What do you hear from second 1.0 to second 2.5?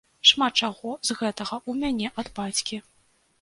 з гэтага ў мяне ад